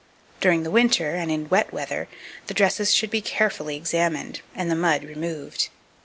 [0.39, 2.07] During the winter, and in wet weather,
[2.47, 5.69] the dresses should be carefully examined, and the mud removed.